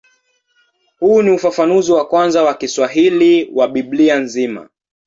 Huu 0.99 1.21
ni 1.21 1.31
ufafanuzi 1.31 1.91
wa 1.91 2.07
kwanza 2.07 2.43
wa 2.43 2.53
Kiswahili 2.53 3.49
wa 3.53 3.67
Biblia 3.67 4.19
nzima. 4.19 4.69